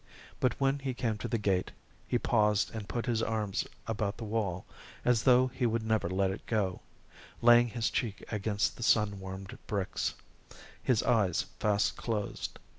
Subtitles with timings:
[0.39, 1.71] But when he came to the gate,
[2.07, 4.65] he paused and put his arms about the wall,
[5.05, 6.81] as though he would never let it go,
[7.39, 10.15] laying his cheek against the sun warmed bricks,
[10.81, 12.57] his eyes fast closed.